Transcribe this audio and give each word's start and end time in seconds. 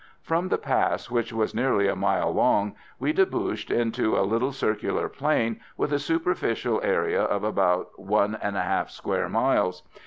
From 0.23 0.47
the 0.49 0.57
pass, 0.57 1.11
which 1.11 1.31
was 1.31 1.53
nearly 1.53 1.87
a 1.87 1.95
mile 1.95 2.33
long, 2.33 2.73
we 2.97 3.13
debouched 3.13 3.69
into 3.69 4.17
a 4.17 4.25
little 4.25 4.51
circular 4.51 5.07
plain, 5.07 5.59
with 5.77 5.93
a 5.93 5.99
superficial 5.99 6.81
area 6.83 7.21
of 7.21 7.43
about 7.43 7.99
1 7.99 8.33
1/2 8.41 8.89
square 8.89 9.29
miles. 9.29 9.83